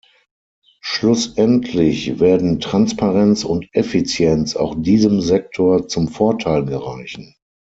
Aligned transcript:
Schlussendlich 0.81 2.19
werden 2.19 2.59
Transparenz 2.59 3.43
und 3.43 3.69
Effizienz 3.71 4.55
auch 4.55 4.73
diesem 4.81 5.21
Sektor 5.21 5.87
zum 5.87 6.07
Vorteil 6.07 6.65
gereichen. 6.65 7.35